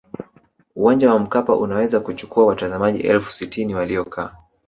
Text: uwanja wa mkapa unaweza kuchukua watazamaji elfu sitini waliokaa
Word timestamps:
uwanja 0.75 1.13
wa 1.13 1.19
mkapa 1.19 1.55
unaweza 1.55 1.99
kuchukua 1.99 2.45
watazamaji 2.45 2.99
elfu 2.99 3.33
sitini 3.33 3.75
waliokaa 3.75 4.35